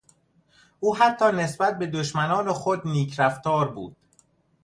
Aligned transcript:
او 0.79 0.95
حتی 0.97 1.25
نسبت 1.31 1.79
به 1.79 1.87
دشمنان 1.87 2.53
خود 2.53 2.87
نیک 2.87 3.19
رفتار 3.19 3.71
بود. 3.71 3.95